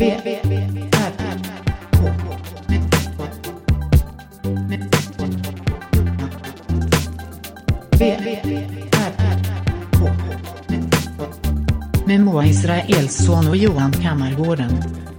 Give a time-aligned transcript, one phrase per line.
[0.00, 0.40] Med
[12.20, 14.70] Moa Israelsson och Johan Kammargården.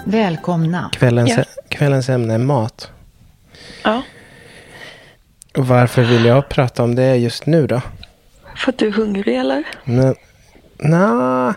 [0.06, 0.90] Välkomna.
[0.94, 1.44] Kvällens, Ja.
[1.70, 2.92] kvällens ämne är mat.
[3.84, 4.02] Ja,
[5.58, 7.82] Och varför vill jag prata om det just nu då?
[8.56, 9.64] för att du är hungrig eller?
[9.84, 10.16] Nej.
[10.78, 11.54] Nah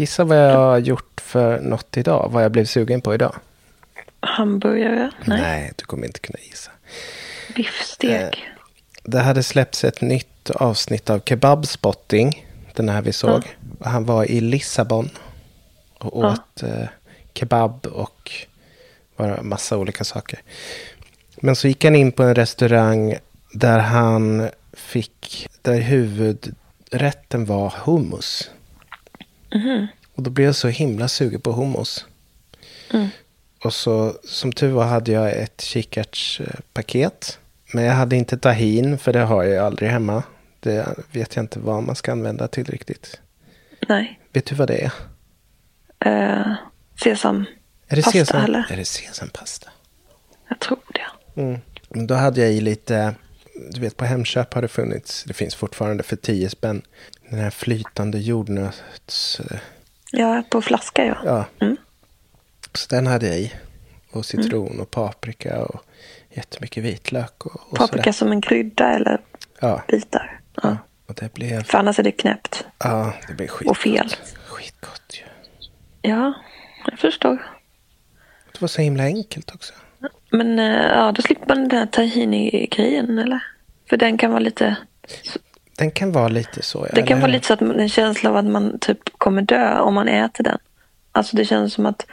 [0.00, 2.28] gissa vad jag har gjort för något idag.
[2.32, 3.34] Vad jag blev sugen på idag.
[4.20, 5.10] Hamburgare?
[5.24, 5.72] Nej.
[5.76, 6.70] du kommer inte kunna gissa.
[7.54, 8.44] Biffstek?
[9.02, 12.46] Det hade släppts ett nytt avsnitt av Kebabspotting.
[12.74, 13.42] Den här vi såg.
[13.80, 15.10] Han var i Lissabon.
[15.98, 16.88] Och åt eh,
[17.34, 18.30] kebab och
[19.16, 20.42] bara massa olika saker.
[21.36, 23.16] Men så gick han in på en restaurang
[23.52, 28.50] där han fick, där huvudrätten var hummus.
[29.54, 29.86] Mhm.
[30.14, 32.06] Och då blev jag så himla sugen på hummus.
[32.92, 33.08] Mm.
[33.64, 37.38] Och så som tur var hade jag ett kikärtspaket.
[37.72, 40.22] Men jag hade inte tahin för det har jag ju aldrig hemma.
[40.60, 43.20] Det vet jag inte vad man ska använda till riktigt.
[43.88, 44.20] Nej.
[44.32, 44.92] Vet du vad det är?
[46.04, 46.54] Eh,
[47.02, 47.44] sesam?
[47.88, 48.66] Är det, Pasta, sesam, eller?
[48.70, 49.70] är det sesampasta?
[50.48, 51.40] Jag tror det.
[51.40, 51.60] Mm.
[51.88, 53.14] Men Då hade jag i lite,
[53.70, 56.82] du vet på Hemköp har det funnits, det finns fortfarande för 10 spänn.
[57.30, 59.40] Den här flytande jordnöts...
[59.40, 59.58] eh,
[60.12, 61.16] Ja, på flaska ja.
[61.24, 61.44] Ja.
[61.66, 61.76] Mm.
[62.74, 63.52] Så den hade jag i.
[64.12, 65.80] Och citron och paprika och
[66.30, 67.46] jättemycket vitlök.
[67.46, 68.12] Och, och Paprika sådär.
[68.12, 69.20] som en krydda eller
[69.60, 70.40] Ja, bitar?
[70.62, 70.76] Ja.
[71.06, 72.64] och det blev, För annars är det knäppt.
[72.78, 73.70] ja, det blev skitgott.
[73.70, 74.08] Och fel.
[74.46, 75.22] Skitgott ju.
[76.10, 76.34] Ja,
[76.90, 77.36] jag förstår.
[78.52, 79.72] Det var så himla enkelt också.
[80.30, 83.44] Men eh, ja, då slipper man den här tahini-grejen eller?
[83.90, 84.76] För den kan vara lite...
[85.80, 86.86] Den kan vara lite så.
[86.88, 89.42] Ja, Det kan vara lite så att man, en känsla av att man typ kommer
[89.42, 90.58] dö om man äter den.
[91.12, 92.06] Alltså det känns som att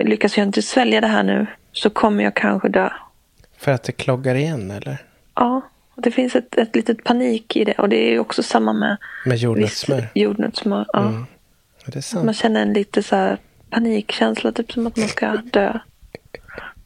[0.00, 2.90] lyckas jag inte svälja det här nu så kommer jag kanske dö.
[3.58, 4.96] För att det kloggar igen eller?
[5.34, 5.60] Ja,
[5.96, 7.72] det finns ett, ett litet panik i det.
[7.72, 10.08] Och det är ju också samma med Med jordnötssmör.
[10.14, 10.86] jordnötssmör.
[10.92, 10.98] Ja.
[11.08, 11.26] Mm.
[11.86, 12.24] Är det sant?
[12.24, 13.38] Man känner en lite så här
[13.70, 15.78] panikkänsla, typ som att man ska dö.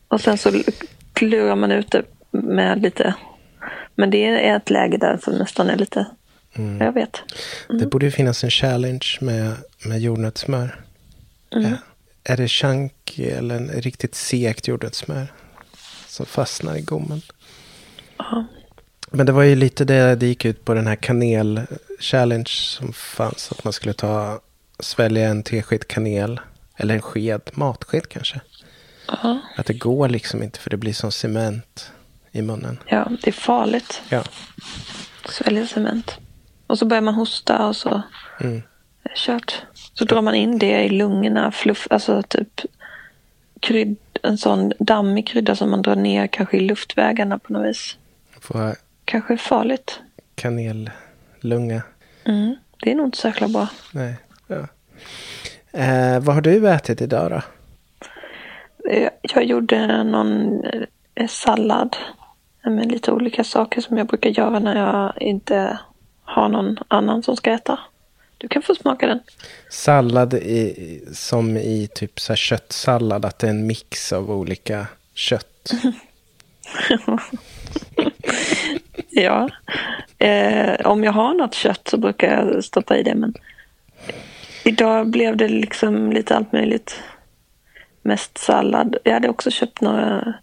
[0.09, 0.51] Och sen så
[1.13, 3.15] klurar man ut det med lite...
[3.95, 6.07] Men det är ett läge där som nästan är lite...
[6.55, 6.81] Mm.
[6.87, 7.21] Jag vet.
[7.69, 9.55] Det borde ju finnas en challenge med,
[9.85, 10.81] med jordnötssmör.
[11.51, 11.75] Mm.
[12.25, 15.33] Är det chunky eller en riktigt segt jordnötssmör?
[16.07, 17.23] Som fastnar i gommen.
[18.19, 18.45] Ja.
[19.11, 23.53] Men det var ju lite det det gick ut på den här kanel-challenge som fanns.
[23.53, 24.41] Att man skulle ta,
[24.81, 26.41] svälja en tesked kanel.
[26.77, 28.41] Eller en sked, matsked kanske.
[29.09, 29.39] Ja.
[29.57, 31.93] Att det går liksom inte för det blir som cement
[32.33, 32.79] i munnen.
[32.87, 34.03] ja, det är farligt.
[34.09, 34.23] Ja.
[35.29, 36.19] Svälja cement.
[36.67, 38.03] Och så börjar man hosta och så
[38.41, 38.63] Mm.
[39.17, 39.63] kört.
[39.95, 41.53] Så drar man in det i lungorna.
[41.53, 42.61] Fluff, alltså typ
[43.61, 47.97] krydd, en sån dammig krydda som man drar ner kanske i luftvägarna på något vis.
[48.41, 50.01] Få Kanske farligt.
[50.35, 51.83] kanellunga.
[52.25, 52.57] Mm.
[52.83, 53.69] Det är nog inte så jäkla bra.
[53.93, 54.15] Nej.
[54.47, 54.67] Ja.
[55.81, 57.43] Eh, vad har du ätit idag då?
[58.91, 60.65] Eh, Jag gjorde någon
[61.15, 61.97] eh, sallad
[62.71, 65.79] med lite olika saker som jag brukar göra när jag inte
[66.25, 67.79] har någon annan som ska äta.
[68.39, 69.21] Du kan få smaka den.
[69.71, 73.25] Sallad i, som i typ så köttsallad.
[73.25, 75.73] Att det är en mix av olika kött.
[79.15, 79.49] Ja.
[80.19, 83.15] Eh, om jag har något kött så brukar jag stoppa i det.
[83.15, 83.35] Men
[84.65, 87.03] idag blev det liksom lite allt möjligt.
[88.03, 88.97] Mest sallad.
[89.05, 90.35] Jag hade också köpt några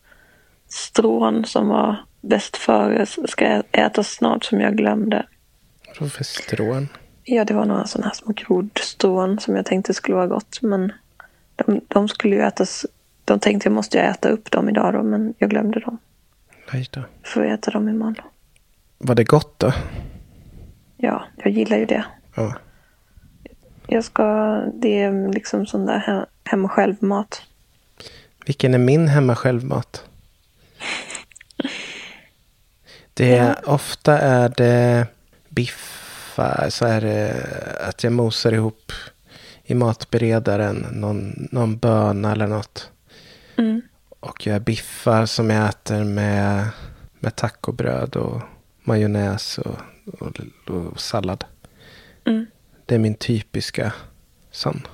[0.68, 3.06] strån som var bäst före.
[3.06, 5.26] Ska jag äta snart som jag glömde.
[6.00, 6.88] Vad för strån?
[7.24, 10.62] Ja, det var några sådana här små grodstrån som jag tänkte skulle vara gott.
[10.62, 10.92] Men
[11.56, 12.86] de, de skulle ju ätas.
[13.26, 15.98] De tänkte jag måste jag äta upp dem idag då, men jag glömde dem.
[16.72, 17.02] Aj då.
[17.24, 18.26] Får jag äta dem imorgon.
[18.98, 19.74] Var det gott då?
[20.98, 22.06] Ja, jag gillar ju det.
[22.36, 22.54] Ja.
[23.88, 24.24] Jag ska,
[24.74, 27.42] det är liksom sån där he- hem och själv-mat.
[28.46, 30.04] Vilken är min hemma självmat?
[33.20, 35.08] Det är, Ofta är det
[35.50, 36.70] biffar.
[36.70, 37.48] Så är det
[37.88, 38.92] att jag mosar ihop
[39.64, 42.92] i matberedaren någon, någon böna eller något.
[43.58, 43.82] Mm.
[44.20, 46.68] Och gör biffar som jag äter med,
[47.20, 48.42] med tacobröd och
[48.84, 49.76] majonnäs och,
[50.20, 50.40] och,
[50.76, 51.44] och sallad.
[52.26, 52.46] Mm.
[52.86, 53.94] Det är min typiska
[54.52, 54.88] sån.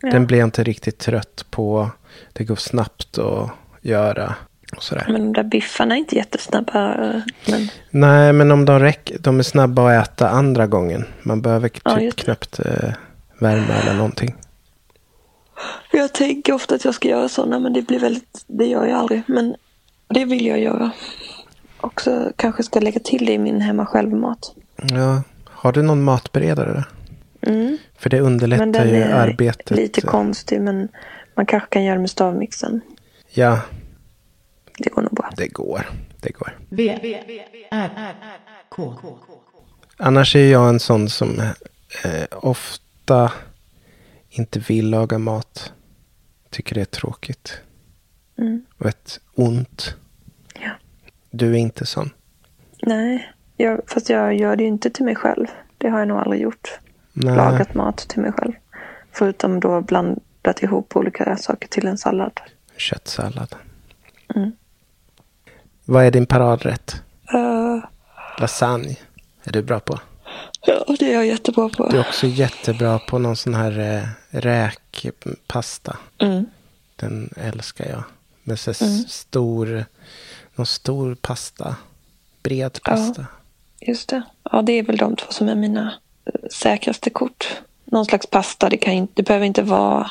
[0.00, 0.10] Ja.
[0.10, 1.90] Den blir jag inte riktigt trött på.
[2.32, 3.50] Det går snabbt att
[3.80, 4.34] göra.
[4.76, 5.06] Och sådär.
[5.08, 6.94] Men de där biffarna är inte jättesnabba.
[6.94, 9.18] eh, Men Nej, men om de räcker.
[9.20, 11.04] De är snabba att äta andra gången.
[11.22, 12.22] Man behöver Ja, typ det.
[12.22, 12.90] knappt eh,
[13.40, 14.34] värma eller någonting.
[15.92, 18.98] Jag tänker ofta att jag ska göra sådana men det blir väldigt, det gör jag
[18.98, 19.22] aldrig.
[19.26, 19.54] Men
[20.08, 20.90] det vill jag göra.
[21.80, 24.54] Också kanske ska lägga till det i min hemma själv-mat.
[24.76, 25.22] Ja.
[25.44, 26.84] Har du någon matberedare?
[27.40, 27.78] Mm.
[27.98, 29.70] För det underlättar Men den ju är arbetet.
[29.76, 30.88] lite konstig men
[31.34, 32.80] man kanske kan göra med stavmixen.
[33.30, 33.58] Ja,
[34.78, 35.30] Det går nog bra.
[35.36, 35.90] det går.
[36.20, 36.58] Det går.
[36.68, 36.88] V,
[37.70, 38.14] R, R,
[38.68, 38.94] K.
[39.96, 41.40] Annars är jag en sån som
[42.04, 43.32] eh, ofta
[44.28, 45.72] inte vill laga mat.
[46.50, 47.60] Tycker det är tråkigt.
[48.38, 48.64] Mm.
[48.78, 49.94] Och ett ont.
[50.60, 50.70] Ja.
[51.30, 52.10] Du är inte sån.
[52.82, 55.46] Nej, jag, fast jag gör det ju inte till mig själv.
[55.78, 56.78] Det har jag nog aldrig gjort.
[57.12, 57.36] Nej.
[57.36, 58.52] Lagat mat till mig själv.
[59.12, 62.40] Förutom då blandat ihop olika saker till en sallad.
[62.76, 63.54] Köttsallad.
[64.34, 64.52] Mm.
[65.90, 67.02] Vad är din paradrätt?
[67.34, 67.84] Uh,
[68.38, 68.96] Lasagne.
[69.44, 69.98] Är du bra på?
[70.66, 71.88] ja, det är jag jättebra på.
[71.88, 74.02] Du är också jättebra på någon sån här eh,
[74.40, 75.96] räkpasta.
[76.18, 76.46] Mm.
[76.96, 78.02] Den älskar jag.
[78.42, 78.98] Med så Mm.
[79.08, 79.84] stor,
[80.54, 81.76] någon stor pasta.
[82.42, 82.90] Bred Ja.
[82.90, 83.26] pasta.
[83.80, 84.22] Just det.
[84.52, 85.92] Ja, det är väl de två som är mina
[86.24, 87.56] eh, säkraste kort.
[87.84, 88.68] Någon slags pasta.
[88.68, 90.10] Det, kan inte, det behöver inte vara...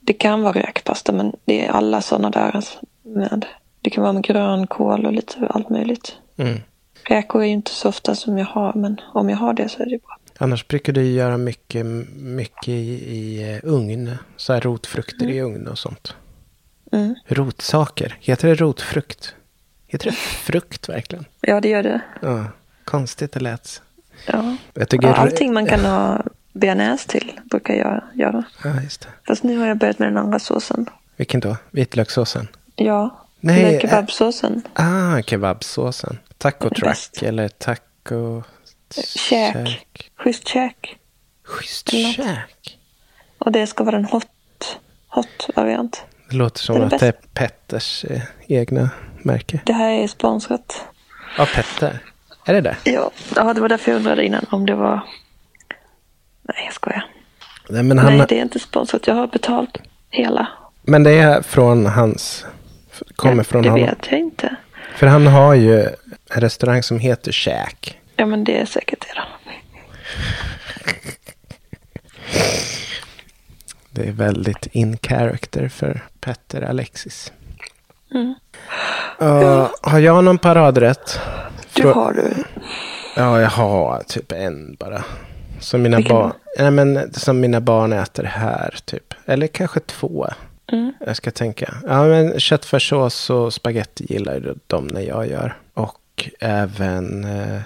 [0.00, 2.56] Det kan vara räkpasta, men det är alla sådana där.
[2.56, 3.46] alltså, Med,
[3.84, 6.16] det kan vara med grönkål och lite allt möjligt.
[6.36, 6.60] Mm.
[7.08, 9.82] Räkor är ju inte så ofta som jag har, men om jag har det så
[9.82, 10.18] är det bra.
[10.38, 11.86] Annars brukar du göra mycket,
[12.16, 14.16] mycket i, i eh, ugn.
[14.36, 16.16] Så här rotfrukter i ugn och sånt.
[16.92, 17.14] Mm.
[17.26, 18.16] Rotsaker.
[18.20, 19.34] Heter det rotfrukt?
[19.86, 21.24] Heter det frukt verkligen?
[21.40, 22.00] Ja, det gör det.
[22.22, 22.44] Ja,
[22.84, 23.82] konstigt det lät.
[24.26, 24.56] Ja.
[24.74, 25.08] Jag tycker...
[25.08, 26.22] Ja, allting man kan ha
[26.52, 28.44] bearnaise till brukar jag göra.
[28.64, 29.08] Ja, just det.
[29.26, 30.86] Fast nu har jag börjat med den andra såsen.
[31.16, 31.56] Vilken då?
[31.70, 32.48] Vitlökssåsen?
[32.76, 34.62] Ja, Nej, Nej, kebabsåsen.
[34.74, 36.18] Ah, kebabsåsen.
[36.38, 37.22] Taco bäst.
[37.22, 38.42] eller taco...
[39.16, 40.10] Käk.
[40.18, 40.96] Schysst käk.
[41.44, 42.78] Schysst käk.
[43.38, 44.26] Och det ska vara en hot,
[45.08, 46.04] hot variant.
[46.30, 48.90] Det låter som Det att det är Petters eh, egna
[49.22, 49.60] märke.
[49.66, 50.84] Det här är sponsrat.
[51.38, 51.98] Ja, Petter.
[52.44, 52.76] Är det det?
[52.84, 55.00] Ja, ja det var därför jag undrade innan om det var...
[56.42, 57.06] Nej, jag skojar.
[57.68, 59.06] Nej, men, han, Nej, det är inte sponsrat.
[59.06, 59.78] Jag har betalt
[60.10, 60.48] hela.
[60.82, 62.46] men det är från hans...
[63.16, 63.86] Kommer från det honom.
[63.86, 64.56] vet jag inte.
[64.96, 65.80] För han har ju
[66.30, 67.98] en restaurang som heter Käk.
[68.16, 69.22] Ja, men det är säkert det.
[73.90, 77.32] Det är väldigt in character för Petter Alexis.
[78.14, 78.34] Mm.
[79.22, 81.20] Uh, har jag någon paradrätt?
[81.74, 82.34] Du har du.
[83.16, 85.04] Ja, jag har typ en bara.
[85.60, 89.14] Som mina, barn, nej, men, som mina barn äter här, typ.
[89.26, 90.28] Eller kanske två.
[90.72, 90.92] Mm.
[91.06, 91.74] Jag ska tänka.
[91.86, 95.56] Ja, men köttfärssås och spaghetti gillar de när jag gör.
[95.74, 97.60] Och även eh,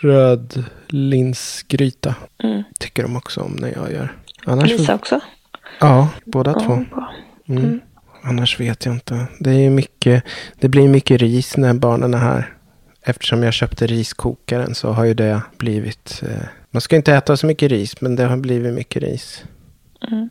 [0.00, 2.14] rödlinsgryta.
[2.42, 2.62] Mm.
[2.80, 4.16] Tycker de också om när jag gör.
[4.44, 5.20] Annars, Lisa också?
[5.80, 6.72] Ja, båda Ja, två.
[6.72, 6.86] Mm.
[7.48, 7.80] Mm.
[8.22, 9.26] Annars vet jag inte.
[9.40, 10.24] Det, är mycket,
[10.60, 12.52] det blir mycket ris när barnen är här.
[13.02, 16.22] Eftersom jag köpte riskokaren så har ju det blivit...
[16.22, 19.44] Eh, man ska inte äta så mycket ris, men det har blivit mycket ris.
[20.08, 20.28] Mm.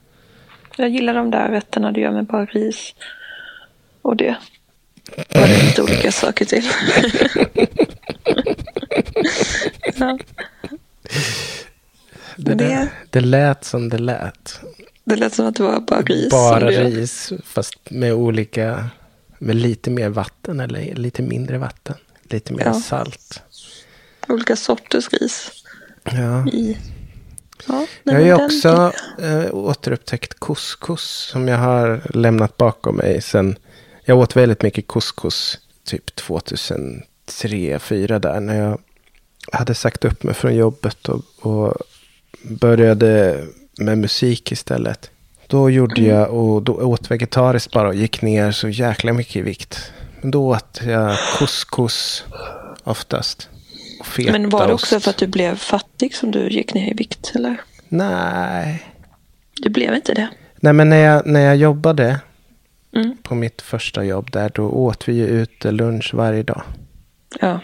[0.77, 2.95] Jag gillar de där rätterna du gör med bara ris.
[4.01, 4.35] Och det.
[5.17, 6.63] Och det lite olika saker till.
[9.95, 10.17] ja,
[12.37, 12.89] Det, Det- det...
[13.09, 14.59] det lät som det lät.
[15.03, 16.29] det lät som att det var bara ris.
[16.29, 18.89] Bara ris, fast med olika...
[19.37, 21.95] Med lite mer vatten eller lite mindre vatten.
[22.29, 22.73] Lite mer Ja.
[22.73, 23.41] salt.
[24.27, 25.51] Olika sorters ris.
[26.03, 26.47] Ja.
[26.47, 26.77] I.
[27.67, 33.21] Ja, Jag har ju den också eh, återupptäckt couscous som jag har lämnat bakom mig
[33.21, 33.57] sen.
[34.05, 37.01] Jag åt väldigt mycket couscous typ 2003,
[37.41, 38.79] 2004 där när jag
[39.51, 41.73] hade sagt upp mig från jobbet och, och
[42.43, 43.43] började
[43.77, 45.09] med musik istället.
[45.47, 46.11] Då gjorde Mm.
[46.15, 49.91] jag och då åt vegetariskt bara och gick ner så jäkla mycket i vikt.
[50.21, 52.23] Men då åt jag couscous
[52.83, 53.49] oftast.
[54.17, 56.93] Och Men var det också för att du blev fattig som du gick ner i
[56.93, 57.31] vikt?
[57.35, 57.57] Eller?
[57.89, 58.83] Nej.
[59.61, 60.27] Du blev inte det?
[60.55, 62.19] Nej, men när jag, när jag jobbade
[62.95, 63.17] Mm.
[63.23, 66.61] på mitt första jobb där, då åt vi ju ute lunch varje dag.
[67.41, 67.59] Ja.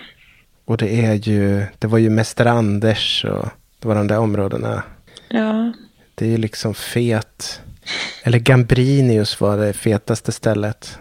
[0.66, 3.48] Och det är ju, det var ju Mäster Anders och
[3.80, 4.84] det var de där områdena.
[5.30, 5.74] Ja.
[6.16, 7.62] Det är ju liksom fet.
[8.24, 10.98] Eller Gambrinius var det fetaste stället.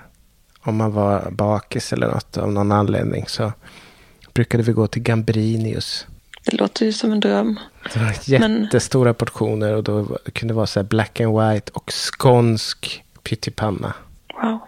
[0.60, 3.52] Om man var bakis eller något av någon anledning så
[4.34, 6.06] brukade vi gå till Gambrinius.
[6.44, 7.58] Det låter ju som en dröm.
[7.92, 11.40] Det var Men- jättestora portioner och då var- det kunde vara så här black and
[11.40, 13.94] white och skånsk pyttipanna.
[14.42, 14.58] Wow.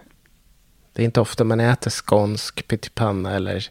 [0.93, 3.67] Det är inte ofta man äter skånsk pyttipanna eller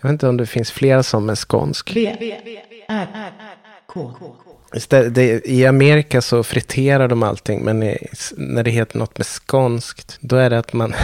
[0.00, 1.96] jag vet inte om det finns flera som är skånsk.
[1.96, 2.16] V,
[2.88, 3.32] R,
[3.86, 4.12] K.
[4.74, 7.98] Istället, det, I Amerika så friterar de allting, men i,
[8.36, 10.94] när det heter något med skånskt, då är det att man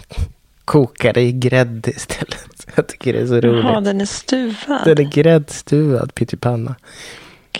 [0.64, 2.53] kokar det i grädde istället.
[2.76, 3.64] Jag tycker det är så roligt.
[3.64, 4.84] Jaha, den är stuvad.
[4.84, 6.74] Den är gräddstuvad pyttipanna.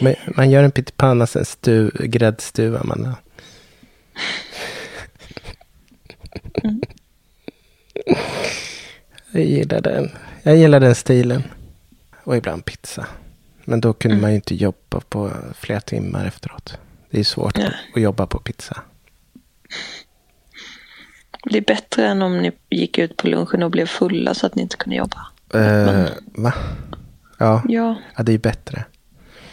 [0.00, 3.14] Man, man gör en pyttipanna, sen stu, gräddstuvar man den.
[6.64, 6.80] Mm.
[9.32, 10.10] Jag gillar den.
[10.42, 11.42] Jag gillar den stilen.
[12.24, 13.06] Och ibland pizza.
[13.64, 14.22] Men då kunde Mm.
[14.22, 16.78] man ju inte jobba på flera timmar efteråt.
[17.10, 17.68] Det är svårt Ja.
[17.94, 18.82] att jobba på pizza.
[21.50, 24.54] Det är bättre än om ni gick ut på lunchen och blev fulla så att
[24.54, 25.26] ni inte kunde jobba.
[25.54, 26.52] Eh, va?
[27.38, 27.62] Ja.
[27.68, 28.84] Ja, ja, det är bättre.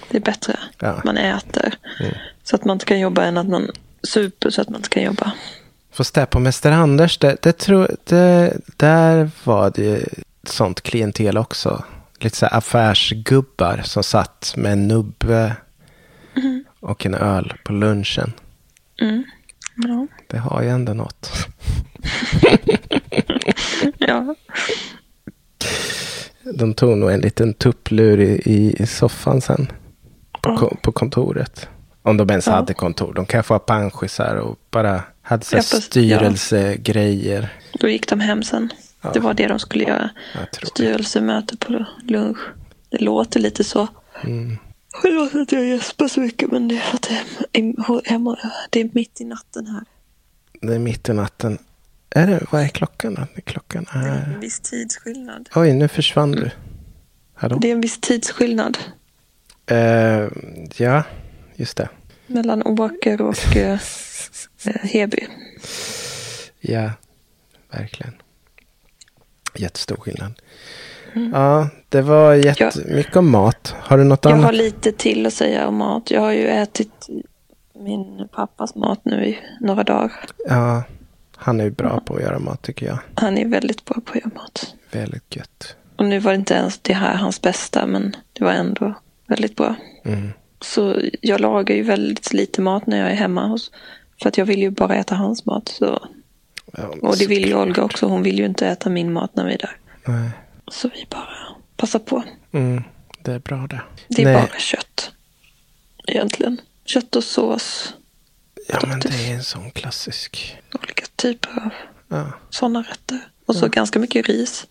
[0.10, 0.60] det är bättre.
[0.80, 1.02] Ja.
[1.06, 2.14] Man äter Mm.
[2.44, 3.72] så att man inte kan jobba än att man
[4.04, 5.32] super så att man inte kan jobba.
[5.92, 10.08] Fast där på Mäster Anders, det, det tror, det, där var det
[10.44, 11.84] sånt klientel också.
[12.20, 15.56] Lite så här affärsgubbar som satt med en nubbe
[16.80, 18.34] och en öl på lunchen.
[19.02, 19.24] Mm.
[19.76, 20.08] Ja.
[20.28, 21.32] Det har ju ändå något.
[23.98, 24.36] ja.
[26.54, 29.72] De tog nog en liten tupplur i, i, soffan sen.
[30.42, 31.68] På, ko- på kontoret.
[32.02, 32.54] Om de ens Ja.
[32.54, 33.14] hade kontor.
[33.14, 37.54] De kanske var panschisar och bara hade så Ja, styrelsegrejer.
[37.80, 38.70] Då gick de hem sen.
[39.02, 39.12] Ja.
[39.14, 40.10] Det var det de skulle göra.
[40.64, 42.38] Styrelsemöte på lunch.
[42.90, 43.88] Det låter lite så.
[44.24, 44.58] Mm.
[45.02, 48.38] Förlåt att jag gäspar så mycket men det är för att det är, hemma,
[48.70, 49.84] det är mitt i natten här.
[50.62, 51.58] Det är mitt i natten.
[52.10, 53.42] Är det, vad är klockan då?
[53.42, 54.34] Klockan Det är är...
[54.34, 55.50] en viss tidsskillnad.
[55.56, 56.52] Oj, nu försvann du.
[57.34, 57.58] Hallå?
[57.62, 58.78] Det är en viss tidsskillnad
[59.66, 60.28] Eh,
[60.78, 61.04] ja,
[61.56, 61.90] just det.
[62.28, 63.80] mellan Åker och eh,
[64.66, 65.28] Heby.
[66.60, 66.92] Ja,
[67.72, 68.14] verkligen.
[69.56, 70.34] Jättestor skillnad.
[71.34, 73.76] Ja, det var jättemycket om mat.
[73.80, 74.46] Har du något Jag annat?
[74.46, 76.12] har lite till att säga om mat.
[76.12, 77.08] Jag har ju ätit
[77.76, 80.12] min pappas mat nu i några dagar.
[80.48, 80.84] Ja,
[81.36, 82.98] han är ju bra på att göra mat tycker jag.
[83.16, 84.76] Han är väldigt bra på att göra mat.
[84.92, 85.76] Väldigt gött.
[85.96, 88.94] Och nu var det inte ens det här hans bästa, men det var ändå
[89.28, 89.76] väldigt bra.
[90.06, 90.30] Mm.
[90.62, 93.48] Så jag lagar ju väldigt lite mat när jag är hemma.
[93.48, 93.72] Hos,
[94.22, 95.68] för att jag vill ju bara äta hans mat.
[95.68, 96.08] Så.
[96.78, 97.56] Ja, Och det vill ju.
[97.56, 98.06] Olga också.
[98.06, 99.78] Hon vill ju inte äta min mat när vi är där.
[100.06, 100.30] Nej.
[100.68, 102.24] Så vi bara passar på.
[102.52, 102.84] Mm,
[103.24, 103.82] det är bra det.
[104.08, 104.34] Det är Nej.
[104.34, 105.12] bara kött.
[106.08, 106.62] Egentligen.
[106.86, 107.94] Kött och sås.
[108.68, 110.58] Ja, men det är en sån klassisk.
[110.74, 111.70] Olika typer av
[112.08, 112.32] Ja.
[112.50, 113.20] sådana rätter.
[113.46, 114.68] Och så ganska mycket ris.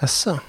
[0.00, 0.40] Jaså?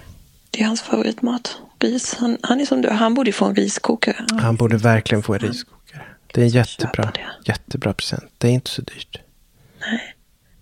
[0.51, 1.57] Det är hans favoritmat.
[1.79, 2.15] Ris.
[2.15, 2.89] Han, han är som du.
[2.89, 4.25] Han borde få en riskokare.
[4.39, 6.03] Han borde verkligen få en riskokare.
[6.33, 7.25] Det är en jättebra, det.
[7.51, 8.24] jättebra present.
[8.38, 9.21] Det är inte så dyrt.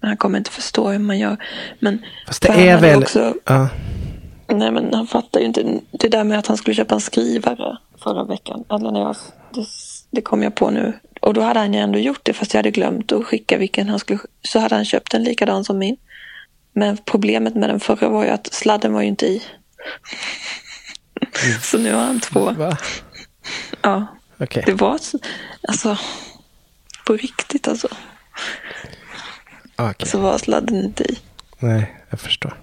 [0.06, 1.38] Men han kommer inte förstå hur man gör.
[1.80, 3.02] Men Fast det är väl...
[3.04, 3.70] Också, Ja,
[4.48, 5.80] nej men han fattar ju inte.
[5.92, 8.64] Det där med att han skulle köpa en skrivare förra veckan.
[8.70, 9.16] Eller när jag,
[9.54, 9.66] det,
[10.12, 10.94] det kom jag på nu.
[11.22, 13.90] Och då hade han ju ändå gjort det fast jag hade glömt att skicka vilken
[13.90, 14.20] han skulle.
[14.42, 15.98] Så hade han köpt en likadan som min.
[16.74, 19.44] Men problemet med den förra var ju att sladden var ju inte i.
[21.62, 22.52] Så nu har han två.
[22.52, 22.78] va?
[23.82, 24.08] Ja,
[24.40, 24.64] Okej.
[24.66, 25.20] det var så-
[25.68, 25.98] alltså
[27.06, 27.88] på riktigt alltså.
[29.76, 30.08] Okej.
[30.08, 31.18] Så var sladden inte i.
[31.60, 32.54] Nej, jag förstår.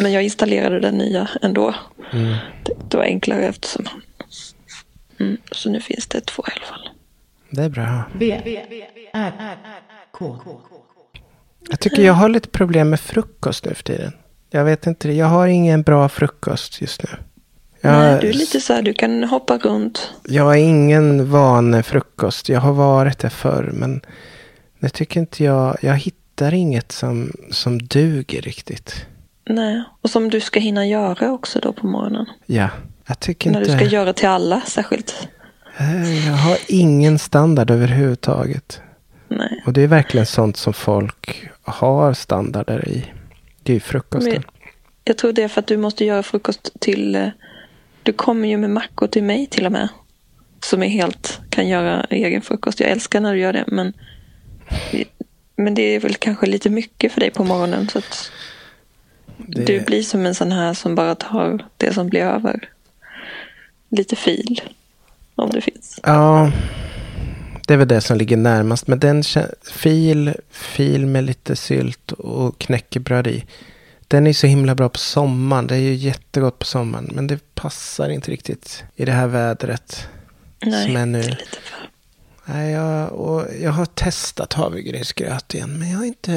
[0.00, 1.74] Men jag installerade den nya ändå.
[2.12, 2.36] Mm.
[2.64, 4.02] Det, det var enklare eftersom han...
[5.20, 6.88] Mm, så nu finns det två i alla fall.
[7.50, 8.02] Det är bra.
[8.14, 8.32] V,
[9.12, 9.56] R, R,
[10.10, 10.36] K.
[11.68, 14.12] Jag tycker jag har lite problem med frukost nu för tiden.
[14.50, 17.08] Jag vet inte, jag har ingen bra frukost just nu.
[17.80, 20.12] Jag, Nej, du är lite så här, du kan hoppa runt.
[20.24, 22.48] jag har ingen van frukost.
[22.48, 24.00] Jag har varit det förr, men
[24.78, 25.94] jag tycker inte jag, jag
[26.38, 29.06] hittar inget som, som duger riktigt.
[29.48, 32.26] Nej, och som du ska hinna göra också då på morgonen.
[32.46, 32.68] Ja,
[33.06, 33.72] jag tycker När inte...
[33.72, 35.28] du ska göra till alla särskilt.
[35.78, 38.80] Eh, Jag har ingen standard överhuvudtaget.
[39.28, 39.62] Nej.
[39.66, 43.04] Och det är verkligen sånt som folk har standarder i.
[43.62, 44.32] Det är ju frukosten.
[44.32, 44.42] Men
[45.04, 47.14] jag tror det är för att du måste göra frukost till...
[47.14, 47.28] eh,
[48.02, 49.88] Du kommer ju med mackor till mig till och med.
[50.64, 52.80] Som är helt, kan göra egen frukost.
[52.80, 53.92] Jag älskar när du gör det men...
[55.58, 57.88] Men det är väl kanske lite mycket för dig på morgonen.
[57.88, 58.30] Så att
[59.36, 62.68] Det- du blir som en sån här som bara tar det som blir över.
[63.88, 64.60] Lite fil.
[65.34, 66.00] Om det finns.
[66.02, 66.52] Ja,
[67.66, 68.86] det är väl det som ligger närmast.
[68.86, 69.22] Men den
[69.72, 73.44] fil, fil med lite sylt och knäckebröd i.
[74.08, 75.66] Den är så himla bra på sommaren.
[75.66, 77.10] Det är ju jättegott på sommaren.
[77.14, 80.08] Men det passar inte riktigt i det här vädret.
[80.60, 81.20] Nej, som är nu.
[81.20, 81.88] det är lite för...
[82.48, 85.78] Nej, jag, och jag har testat havregrynsgröt igen.
[85.78, 86.32] Men jag är inte,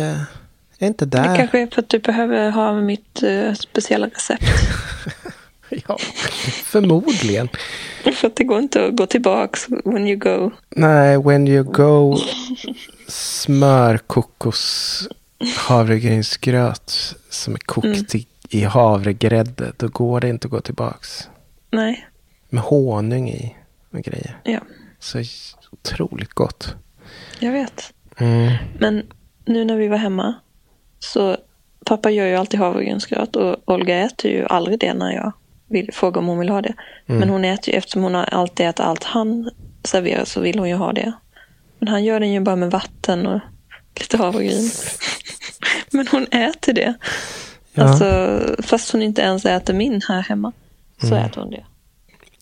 [0.78, 1.36] jag är inte Det där.
[1.36, 4.44] kanske är för att du behöver ha mitt eh, speciella recept.
[5.88, 5.98] ja,
[6.64, 7.50] förmodligen.
[8.16, 10.52] För att det går inte att gå tillbaks when you go.
[10.70, 12.18] Nej, when you go
[13.08, 15.08] smör, kokos,
[15.58, 18.06] havregrynsgröt som är kokt Mm.
[18.14, 19.72] i, i havregrädde.
[19.78, 21.28] Då går det inte att gå tillbaks.
[21.72, 22.08] Nej,
[22.50, 23.56] Med honung i
[23.92, 24.38] och grejer.
[24.44, 24.60] ja,
[25.02, 25.24] Så
[25.72, 26.76] otroligt gott.
[27.40, 27.94] jag vet.
[28.18, 28.54] Mm.
[28.80, 29.04] Men
[29.46, 30.34] nu när vi var hemma
[31.00, 31.38] så
[31.86, 35.32] pappa gör ju alltid havregrynsgröt och Olga äter ju aldrig det när jag
[35.68, 36.74] vill fråga om hon vill ha det.
[37.06, 39.50] Men hon äter ju, eftersom hon har alltid ätit allt han
[39.84, 41.12] serverar så vill hon ju ha det.
[41.80, 43.40] Men han gör den ju bara med vatten och
[44.00, 44.70] lite havregryn.
[45.92, 46.94] Men hon äter det.
[47.74, 47.84] Ja.
[47.84, 50.52] Alltså, fast hon inte ens äter min här hemma
[51.02, 51.66] så äter hon det.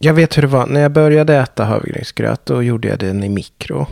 [0.01, 0.67] Jag vet hur det var.
[0.67, 3.87] När jag började äta havregrynsgröt då gjorde jag den i mikro.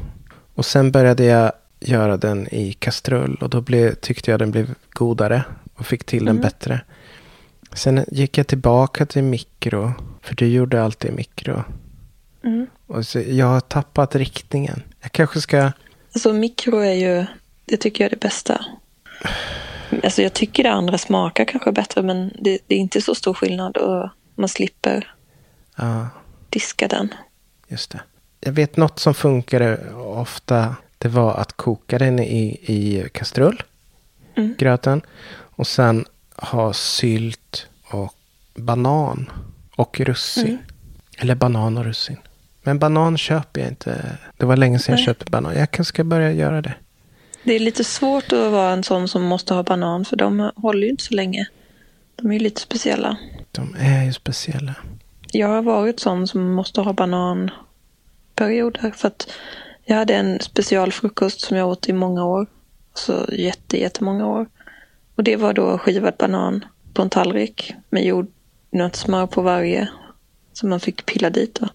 [0.56, 3.38] Och sen började jag göra den i kastrull.
[3.42, 5.44] Och då blev, tyckte jag den blev godare.
[5.76, 6.82] Och fick till den bättre.
[7.74, 9.94] Sen gick jag tillbaka till mikro.
[10.22, 11.64] För du gjorde alltid i mikro.
[12.44, 12.68] Mm.
[12.88, 14.84] Och så, jag har tappat riktningen.
[15.02, 15.72] Jag kanske ska...
[16.14, 17.26] Alltså mikro är ju,
[17.66, 18.66] det tycker jag är det bästa.
[20.04, 23.34] Alltså jag tycker det andra smakar kanske bättre men det, det är inte så stor
[23.34, 25.14] skillnad och man slipper
[25.78, 26.08] Ja,
[26.50, 27.14] diska den.
[27.68, 28.02] just det.
[28.40, 30.76] Jag vet något som funkade ofta.
[30.98, 33.64] Det var att koka den i, i kastrull.
[34.36, 34.56] Mm.
[34.58, 35.02] Gröten.
[35.32, 36.06] Och sen
[36.36, 38.14] ha sylt och
[38.56, 39.32] banan.
[39.76, 40.46] Och russin.
[40.48, 40.58] Mm.
[41.18, 42.18] Eller banan och russin.
[42.64, 44.18] Men banan köper jag inte.
[44.38, 45.06] Det var länge sedan jag Nej.
[45.06, 45.56] köpte banan.
[45.56, 46.74] Jag kanske ska börja göra det.
[47.44, 50.84] Det är lite svårt att vara en sån som måste ha banan för de håller
[50.84, 51.48] ju inte så länge.
[52.16, 53.18] De är ju lite speciella.
[53.52, 54.76] De är ju speciella.
[55.32, 59.28] Jag har varit sån som måste ha bananperioder för att
[59.86, 62.48] jag hade en specialfrukost som jag åt i många år.
[62.94, 64.48] Så jätte, jättemånga år.
[65.16, 69.90] Och det var då skivad banan på en tallrik med jordnötssmör på varje.
[70.54, 71.60] Som man fick pilla dit.
[71.60, 71.68] Då,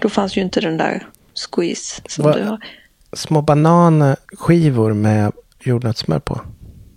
[0.00, 2.58] då fanns ju inte den där squeeze som Va- du har.
[3.12, 6.40] Små bananskivor med jordnötssmör på.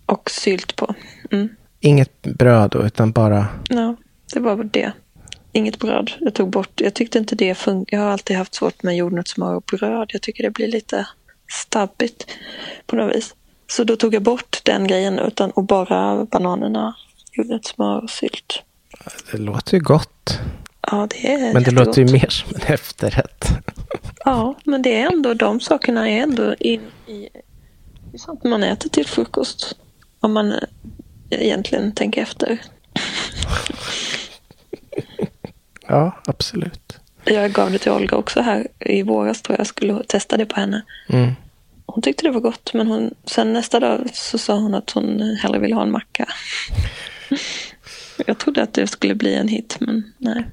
[0.06, 0.96] Och sylt på.
[1.32, 1.50] Mm.
[1.80, 3.46] Inget bröd då, utan bara...
[3.70, 3.96] Ja,
[4.34, 4.92] det var det.
[5.58, 6.12] Inget bröd.
[6.20, 6.82] Jag tog bort.
[6.82, 7.98] Jag tyckte inte det funkar.
[7.98, 10.10] Jag har alltid haft svårt med jordnötssmör och bröd.
[10.14, 11.08] Jag tycker det blir lite
[11.52, 12.28] stabbigt
[12.86, 13.36] på något vis.
[13.68, 16.96] Så då tog jag bort den grejen utan, och bara bananerna,
[17.32, 18.64] jordnötssmör och sylt.
[19.32, 20.40] Det låter ju gott.
[20.82, 21.88] Ja, det är Men det jättegott.
[21.88, 23.46] låter ju mer som en efterrätt.
[24.26, 27.14] Ja, men det är ändå, de sakerna är ändå in i,
[28.14, 29.76] i sånt man äter till frukost.
[30.20, 30.54] Om man
[31.30, 32.62] egentligen tänker efter.
[35.88, 37.00] Ja, absolut.
[37.24, 39.60] Jag gav det till Olga också här i våras tror jag.
[39.60, 40.82] Jag skulle testa det på henne.
[41.10, 41.32] Mm.
[41.86, 45.22] Hon tyckte det var gott, men hon, sen nästa dag så sa hon att hon
[45.42, 46.26] hellre ville ha en macka.
[48.26, 50.44] Jag trodde att det skulle bli en hit, men nej.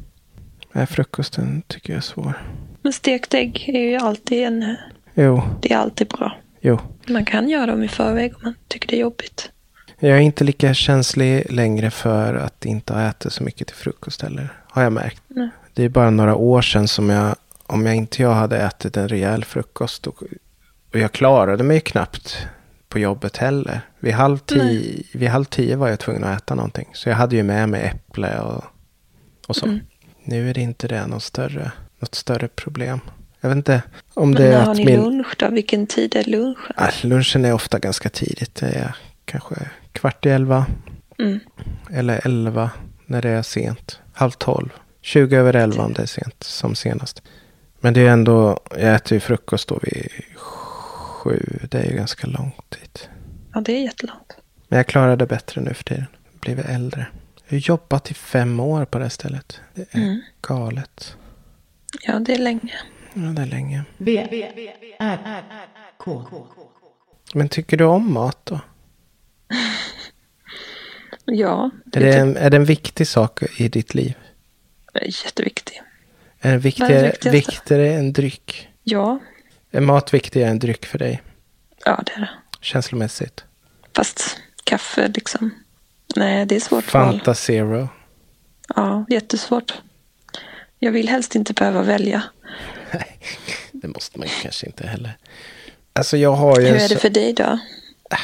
[0.72, 2.42] Nej, frukosten tycker jag är svår.
[2.82, 4.76] Men stekt ägg är ju alltid en,
[5.14, 6.36] Jo, det är alltid bra.
[6.60, 6.78] jo.
[7.08, 9.50] Man kan göra dem i förväg om man tycker det är jobbigt.
[9.98, 14.22] Jag är inte lika känslig längre för att inte ha ätit så mycket till frukost
[14.22, 14.52] heller.
[14.74, 15.22] Har jag märkt.
[15.28, 15.48] Nej.
[15.74, 19.08] Det är bara några år sedan som jag, om jag inte jag hade ätit en
[19.08, 20.06] rejäl frukost.
[20.06, 20.22] Och,
[20.92, 22.46] och jag klarade mig knappt
[22.88, 23.80] på jobbet heller.
[23.98, 26.88] Vid halv, tio, vid halv tio var jag tvungen att äta någonting.
[26.92, 28.64] Så jag hade ju med mig äpple och,
[29.46, 29.66] och så.
[29.66, 29.80] Mm.
[30.24, 33.00] Nu är det inte det någon större, något större problem.
[33.40, 33.82] Jag vet inte
[34.14, 35.00] om Men det är när har att ni min...
[35.00, 35.48] lunch då?
[35.48, 36.72] Vilken tid är lunchen?
[36.76, 38.54] Ah, lunchen är ofta ganska tidigt.
[38.54, 39.54] Det är kanske
[39.92, 40.66] kvart i elva.
[41.18, 41.40] Mm.
[41.90, 42.70] Eller elva
[43.06, 44.00] när det är sent.
[44.12, 44.68] Halv tolv.
[45.00, 47.22] 20 över elva om det är sent som senast.
[47.80, 51.58] Men det är ändå, jag äter ju frukost då vid sju.
[51.70, 53.08] Det är ju ganska långt dit.
[53.54, 54.36] Ja, det är jättelångt.
[54.68, 56.06] Men jag klarar det bättre nu för tiden.
[56.40, 57.06] Blivit äldre.
[57.46, 59.60] Jag har jobbat i fem år på det stället.
[59.74, 60.20] Det är Mm.
[60.40, 61.16] galet.
[62.02, 62.74] Ja, det är länge.
[63.14, 63.84] Ja, det är länge.
[63.98, 64.18] V,
[64.98, 65.42] R,
[65.98, 66.24] K.
[67.34, 68.60] Men tycker du om mat då?
[71.24, 74.14] Ja, Är det, en, är det en viktig sak i ditt liv?
[74.94, 75.80] är jätteviktigt.
[76.40, 78.68] Är den är viktigare, viktigare än dryck?
[78.82, 79.18] Ja,
[79.70, 81.22] Är mat viktigare än dryck för dig?
[81.84, 82.30] ja det är det.
[82.60, 83.44] Känslomässigt?
[83.96, 85.50] Fast kaffe liksom.
[86.16, 87.10] Nej, det är svårt val.
[87.12, 87.88] Fanta Zero?
[88.76, 89.74] Ja, jättesvårt.
[90.78, 92.22] Jag vill helst inte behöva välja.
[92.92, 93.18] Nej,
[93.72, 95.16] det måste man kanske inte heller.
[95.92, 96.66] Alltså jag har ju...
[96.66, 97.58] Hur är det för dig då?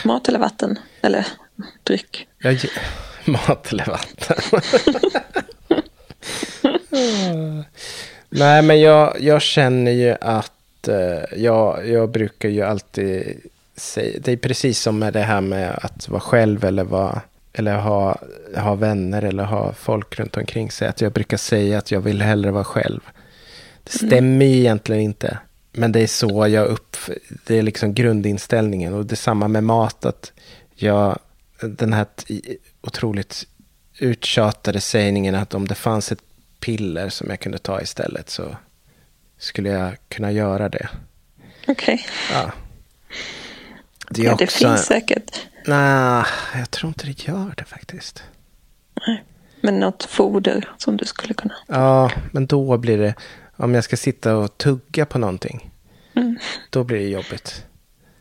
[0.05, 0.79] Mat eller vatten?
[1.03, 1.27] Eller
[1.85, 2.27] dryck?
[2.43, 2.69] Jag, ge-
[3.25, 4.37] mat eller vatten?
[8.29, 13.41] Nej, men jag, jag känner ju att eh, jag, jag brukar ju alltid
[13.77, 17.21] säga, det är precis som med det här med att vara själv eller vara
[17.53, 18.19] eller ha,
[18.57, 20.89] ha vänner eller ha folk runt omkring sig.
[20.89, 23.01] Att jag brukar säga att jag vill hellre vara själv.
[23.85, 25.39] Det stämmer ju egentligen inte.
[25.73, 26.97] Men det är så jag upp...
[27.47, 28.95] Det är liksom grundinställningen.
[28.95, 30.05] Och detsamma med mat.
[30.05, 30.33] Att
[30.75, 31.19] jag,
[31.61, 32.07] den här
[32.81, 33.47] otroligt
[33.99, 36.23] uttjatade sägningen att om det fanns ett
[36.61, 38.57] piller som jag kunde ta istället så
[39.39, 40.89] skulle jag kunna göra det.
[41.69, 42.07] Okej.
[42.33, 42.53] Ja.
[44.11, 44.69] Det är Ja, det också...
[44.69, 45.47] finns säkert.
[45.67, 48.23] Nej, jag tror inte det gör det faktiskt.
[49.07, 49.25] Nej.
[49.61, 51.55] Men något foder som du skulle kunna.
[51.67, 53.15] Ja, men då blir det...
[53.57, 55.71] Om jag ska sitta och tugga på någonting.
[56.15, 56.39] Mm.
[56.71, 57.65] Då blir det jobbigt.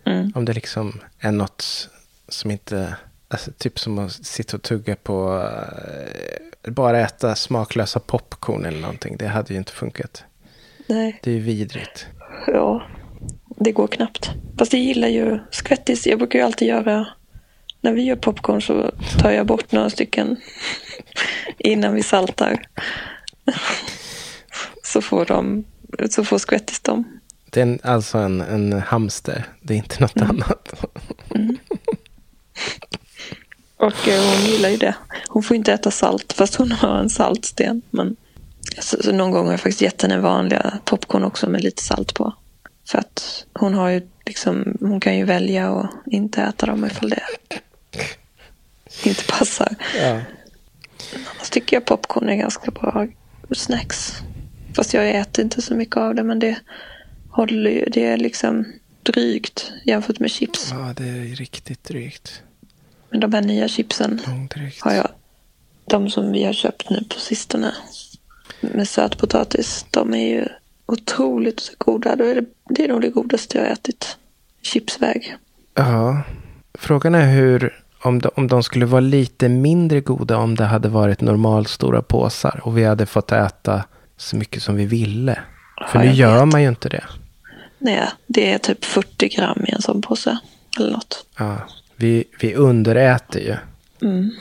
[0.06, 0.32] Mm.
[0.36, 1.90] Om det liksom är något
[2.28, 2.96] som inte...
[3.32, 5.44] Alltså, typ som att sitta och tugga på...
[6.64, 9.18] eh, bara äta smaklösa popcorn eller någonting.
[9.18, 10.24] Det hade ju inte funkat.
[10.88, 11.20] Nej.
[11.24, 12.08] Det är ju vidrigt.
[12.48, 12.84] Ja,
[13.60, 14.32] det går knappt.
[14.58, 16.08] Fast jag gillar ju skvättis.
[16.08, 17.08] Jag brukar ju alltid göra...
[17.82, 20.38] När vi gör popcorn så tar jag bort några stycken
[21.58, 22.62] innan vi saltar.
[24.84, 25.66] Så får, de,
[26.10, 27.20] så får skvättis dem.
[27.50, 29.46] Det är en, alltså en, en hamster.
[29.62, 30.30] Det är inte något Mm.
[30.30, 30.74] annat.
[33.80, 34.96] Och eh, hon gillar ju det.
[35.28, 37.82] Hon får inte äta salt fast hon har en saltsten.
[37.90, 38.16] Men
[38.80, 42.14] så, så någon gång har jag faktiskt gett henne vanliga popcorn också med lite salt
[42.14, 42.34] på.
[42.88, 47.10] För att hon har ju liksom, hon kan ju välja att inte äta dem ifall
[47.10, 47.24] det
[49.04, 49.76] inte passar.
[49.98, 50.22] Ja.
[51.36, 53.08] Annars tycker jag popcorn är ganska bra
[53.52, 54.14] snacks.
[54.76, 56.60] Fast jag äter inte så mycket av det men det
[57.30, 58.66] håller ju, det är liksom
[59.04, 60.70] drygt jämfört med chips.
[60.72, 62.44] ja, det är riktigt drygt.
[63.12, 64.82] Men de här nya chipsen Långdrygt.
[64.82, 65.08] har jag,
[65.86, 67.72] de som vi har köpt nu på sistone
[68.62, 70.48] med sötpotatis, de är ju
[70.86, 72.16] otroligt goda.
[72.16, 74.18] Det är, det är nog det godaste jag har ätit.
[74.62, 75.36] Chipsväg.
[75.76, 76.22] Ja.
[76.74, 80.90] Frågan är hur, om de, om de skulle vara lite mindre goda om det hade
[80.90, 83.84] varit normalstora påsar och vi hade fått äta
[84.18, 85.40] så mycket som vi ville.
[85.92, 86.54] För Ja, nu gör vet.
[86.54, 87.04] man ju inte det.
[87.78, 90.38] Nej, det är typ 40 gram i en sån påse.
[90.80, 91.26] Eller något.
[91.38, 91.58] Ja.
[92.00, 93.56] Vi, vi underäter ju.
[94.02, 94.32] Mm.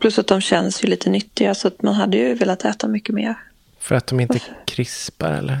[0.00, 3.14] Plus att de känns ju lite nyttiga så att man hade ju velat äta mycket
[3.14, 3.34] mer.
[3.78, 5.60] För att de inte krispar eller?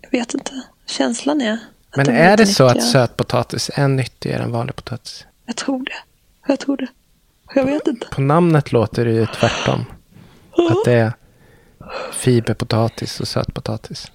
[0.00, 0.62] Jag vet inte.
[0.86, 2.90] Känslan är att Men de är lite det så att nyttiga.
[2.90, 5.26] sötpotatis är nyttigare än vanlig potatis?
[5.46, 5.92] Jag tror det.
[6.48, 6.88] Jag tror det.
[7.54, 8.06] Jag vet inte.
[8.12, 9.84] På namnet låter det ju tvärtom.
[10.70, 11.12] Att det är
[12.12, 14.12] fiberpotatis och sötpotatis.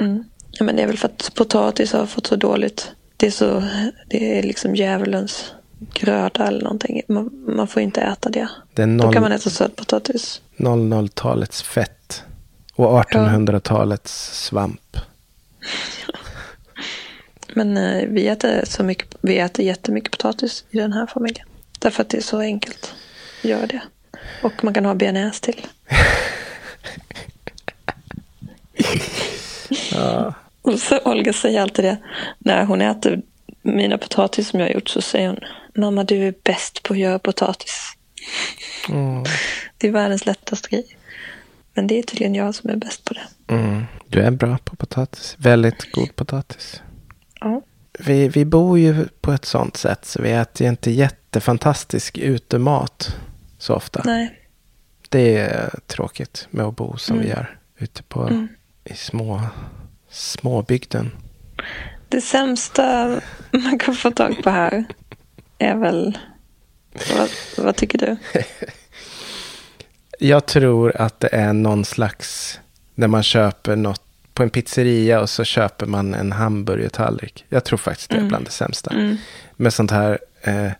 [0.00, 0.24] Mm.
[0.50, 2.92] Ja, men det är väl för att potatis har fått så dåligt.
[3.16, 3.68] Det är, så,
[4.06, 5.52] det är liksom djävulens
[5.94, 7.02] gröda eller någonting.
[7.08, 8.48] Man, man får inte äta det.
[8.74, 10.40] Det är Då noll- kan man äta sötpotatis.
[10.56, 12.22] 00-talets fett.
[12.74, 14.80] Och 1800-talets svamp.
[17.54, 21.46] Men eh, vi, äter så mycket, vi äter jättemycket potatis i den här familjen.
[21.78, 22.94] Därför att det är så enkelt
[23.42, 23.80] göra det.
[24.42, 25.66] Och man kan ha bearnaise till.
[30.62, 31.96] Och så Olga säger alltid det.
[32.38, 33.22] När hon äter
[33.62, 35.38] mina potatis som jag har gjort så säger hon
[35.74, 37.92] Mamma du är bäst på att göra potatis.
[38.88, 39.24] Mm.
[39.78, 40.96] Det är världens lättaste grej.
[41.74, 43.54] Men det är tydligen jag som är bäst på det.
[43.54, 43.84] Mm.
[44.06, 45.34] Du är bra på potatis.
[45.38, 46.82] Väldigt god potatis.
[47.40, 47.62] Ja.
[47.98, 53.16] Vi, vi bor ju på ett sånt sätt så vi äter ju inte jättefantastisk utemat
[53.58, 54.02] så ofta.
[54.04, 54.36] Nej.
[55.08, 57.36] Det är tråkigt med att bo som vi Mm.
[57.36, 58.48] gör ute på Mm.
[58.84, 59.40] i små
[60.10, 61.10] småbygden.
[62.08, 64.84] Det sämsta man kan få tag på här
[65.60, 66.18] är väl...
[67.16, 67.28] Vad,
[67.64, 68.16] vad tycker du?
[70.18, 72.60] Jag tror att det är någon slags
[72.94, 74.02] när man köper något
[74.34, 77.44] på en pizzeria och så köper man en hamburgertallrik.
[77.48, 78.28] Jag tror faktiskt det är Mm.
[78.28, 78.90] bland det sämsta.
[78.90, 79.16] Mm.
[79.56, 80.70] Med sånt här eh,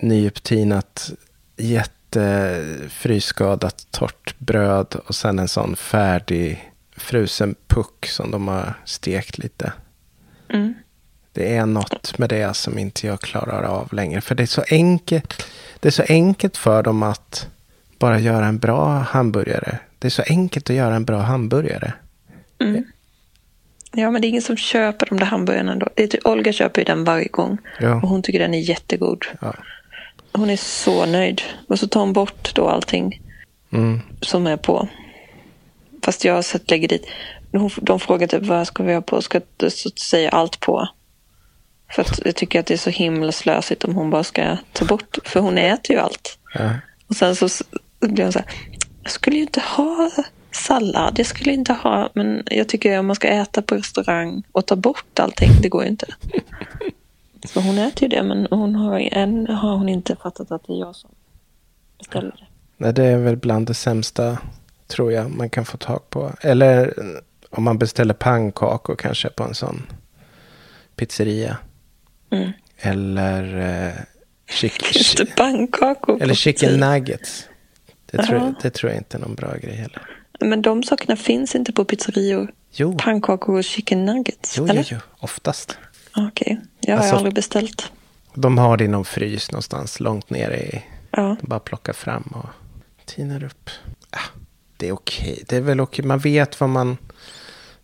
[0.00, 1.10] nyupptinat
[1.56, 9.72] jättefrysskadat torrt bröd och sen en sån färdig frusen puck som de har stekt lite.
[10.48, 10.74] Mm.
[11.32, 14.20] Det är något med det som inte jag klarar av längre.
[14.20, 15.46] För det är så enkelt,
[15.80, 17.48] det är så enkelt för dem att
[17.98, 19.78] bara göra en bra hamburgare.
[19.98, 21.92] Det är så enkelt att göra en bra hamburgare.
[22.60, 22.84] Mm.
[23.92, 25.88] Ja, men det är ingen som köper de där hamburgarna då.
[25.94, 27.58] Det är typ, Olga köper ju den varje gång.
[27.80, 27.94] Ja.
[27.94, 29.24] Och hon tycker den är jättegod.
[29.40, 29.54] Ja.
[30.32, 31.42] Hon är så nöjd.
[31.68, 33.20] Och så tar hon bort då allting
[33.72, 34.00] Mm.
[34.20, 34.88] som är på.
[36.04, 37.06] Fast jag har sett lägger dit.
[37.82, 39.22] De frågar typ vad ska vi ha på?
[39.22, 40.88] Ska du så säga allt på?
[41.90, 44.84] För att jag tycker att det är så himla slösigt om hon bara ska ta
[44.84, 45.18] bort.
[45.24, 46.38] För hon äter ju allt.
[46.54, 46.70] Ja.
[47.08, 47.48] Och sen så
[48.00, 48.48] blir hon så här.
[49.02, 50.10] Jag skulle ju inte ha
[50.50, 51.18] sallad.
[51.18, 52.10] Jag skulle inte ha.
[52.14, 55.50] Men jag tycker om man ska äta på restaurang och ta bort allting.
[55.62, 56.06] Det går ju inte.
[57.44, 58.22] Så hon äter ju det.
[58.22, 61.10] Men hon har, än har hon inte fattat att det är jag som
[61.98, 62.46] beställer det.
[62.76, 64.38] Nej, det är väl bland det sämsta
[64.86, 66.32] tror jag man kan få tag på.
[66.40, 66.94] Eller
[67.50, 69.86] om man beställer pannkakor kanske på en sån
[70.96, 71.56] pizzeria.
[72.30, 72.52] Mm.
[72.78, 73.92] Eller, eh,
[74.50, 76.22] chick, Just pannkakor.
[76.22, 76.90] eller chicken pizza.
[76.90, 77.46] nuggets.
[78.10, 80.02] Det tror, jag, det tror jag inte är någon bra grej heller.
[80.40, 82.52] Men de sakerna finns inte på pizzerior.
[82.72, 84.58] Jo, Pannkakor och chicken nuggets.
[84.58, 84.86] jo, jo, eller?
[84.90, 85.78] jo oftast.
[86.16, 87.92] Okej, jag har Alltså- aldrig beställt.
[88.34, 90.82] De har det i någon frys någonstans långt nere i...
[91.10, 91.36] Ja.
[91.40, 92.48] De bara plockar fram och
[93.06, 93.70] tinar upp.
[94.10, 94.18] Ah,
[94.76, 95.42] det är okej.
[95.48, 96.04] Det är väl okej.
[96.04, 96.96] Man vet vad man,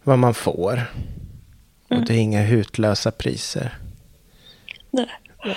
[0.03, 0.93] vad man får.
[1.91, 3.79] Och det är inga hutlösa priser.
[4.97, 5.57] Nej.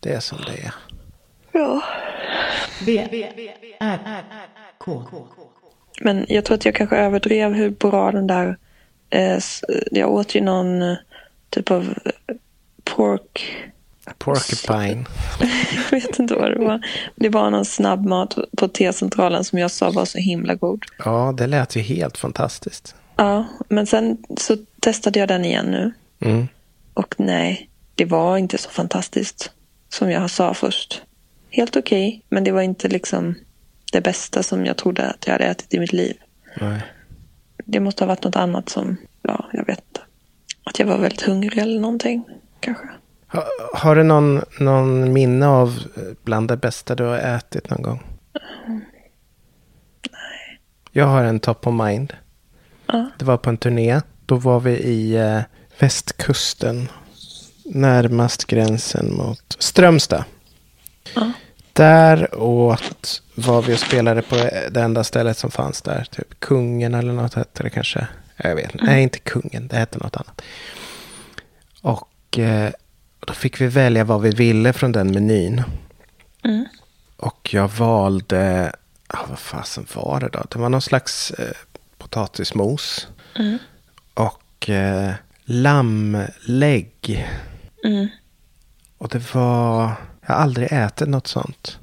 [0.00, 0.74] Det är som det är.
[1.52, 1.82] Ja.
[2.86, 3.08] V,
[3.80, 4.24] R, R,
[4.78, 5.02] K.
[6.00, 8.58] Men jag tror att jag kanske överdrev hur bra den där...
[9.10, 9.38] Eh,
[9.90, 10.96] jag åt ju någon eh,
[11.50, 12.36] typ av eh,
[12.84, 13.56] pork...
[14.18, 15.06] Porcupine.
[15.74, 16.80] Jag vet inte vad det var.
[17.14, 20.84] Det var någon snabbmat på T-centralen som jag sa var så himla god.
[21.04, 22.94] Ja, det lät ju helt fantastiskt.
[23.16, 25.92] Ja, men sen så testade jag den igen nu.
[26.20, 26.48] Mm.
[26.94, 29.50] Och nej, det var inte så fantastiskt
[29.88, 31.02] som jag sa först.
[31.50, 33.34] Helt okej, men det var inte liksom
[33.92, 36.16] det bästa som jag trodde att jag hade ätit i mitt liv.
[36.60, 36.82] Nej.
[37.64, 40.00] Det måste ha varit något annat som, ja, jag vet inte.
[40.64, 42.24] Att jag var väldigt hungrig eller någonting,
[42.60, 42.88] kanske.
[43.26, 47.82] Ha, har du någon, någon minne av eh, bland det bästa du har ätit någon
[47.82, 48.02] gång?
[50.12, 50.60] Nej.
[50.90, 52.12] Jag har en top of mind.
[52.86, 53.10] Ja.
[53.18, 54.00] Det var på en turné.
[54.26, 55.40] Då var vi i eh,
[55.78, 56.88] västkusten.
[57.74, 60.24] Närmast gränsen mot Strömstad.
[61.14, 61.32] Ja.
[61.72, 64.36] Där åt var vi och spelade på
[64.70, 66.06] det enda stället som fanns där.
[66.10, 68.06] Typ Kungen eller något hette det kanske.
[68.36, 68.84] Jag vet inte.
[68.84, 69.68] Nej, inte Kungen.
[69.68, 70.42] Det hette något annat.
[71.82, 72.70] Och eh,
[73.20, 75.62] då fick vi välja vad vi ville från den menyn.
[76.44, 76.64] Mm.
[77.16, 78.72] Och jag valde,
[79.06, 80.44] ah, vad fasen var det då?
[80.50, 81.56] Det var någon slags eh,
[81.98, 83.08] potatismos.
[83.36, 83.58] Mm.
[84.14, 85.12] Och eh,
[85.44, 87.26] lammlägg.
[87.84, 88.08] Mm.
[88.98, 89.94] Och det var,
[90.26, 91.78] jag har aldrig ätit något sånt.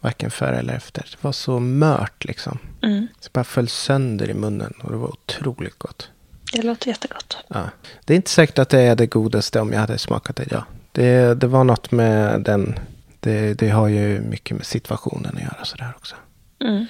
[0.00, 1.02] Varken före eller efter.
[1.02, 2.58] Det var så mört liksom.
[2.82, 3.06] Mm.
[3.22, 6.10] Det bara föll sönder i munnen och det var otroligt gott.
[6.52, 7.36] Det låter jättegott.
[7.48, 7.70] Ja.
[8.04, 10.64] Det är inte säkert att det är det godaste om jag hade smakat det idag.
[10.92, 12.78] Det, det var något med den,
[13.20, 16.16] det, det har ju mycket med situationen att göra sådär också.
[16.60, 16.86] Mm.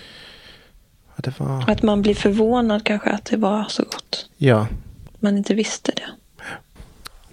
[1.16, 4.30] Ja, var, Att man blir förvånad kanske att det var så gott.
[4.36, 4.66] ja.
[5.20, 6.08] Man inte visste det.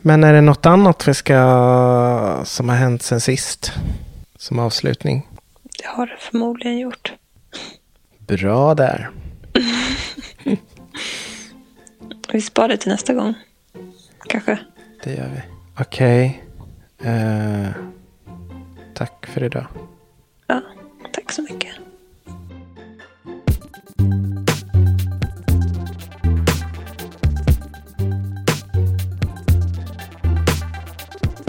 [0.08, 3.72] Men är det något annat vi ska, som har hänt sen sist?
[4.36, 5.28] Som avslutning?
[5.64, 7.14] Det har det förmodligen gjort.
[8.18, 9.10] Bra där.
[12.32, 13.34] Vi sparar det till nästa gång.
[14.28, 14.60] Kanske.
[15.04, 15.42] Det gör vi.
[15.80, 16.44] Okej.
[17.04, 17.68] Eh,
[18.94, 19.66] tack för idag.
[20.48, 20.62] Ja,
[21.14, 21.76] tack så mycket.